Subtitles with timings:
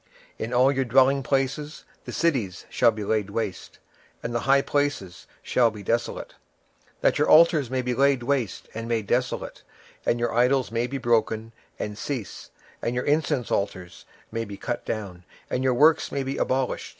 [0.39, 3.77] 26:006:006 In all your dwellingplaces the cities shall be laid waste,
[4.23, 6.33] and the high places shall be desolate;
[7.01, 9.61] that your altars may be laid waste and made desolate,
[10.03, 12.49] and your idols may be broken and cease,
[12.81, 16.89] and your images may be cut down, and your works may be abolished.